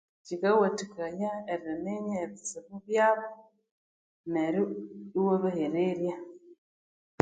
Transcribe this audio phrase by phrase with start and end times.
[0.25, 3.27] Kyikawathikaya eriminya ebitsibu byabo
[4.33, 4.63] neryo
[5.17, 6.15] iwabaherererya.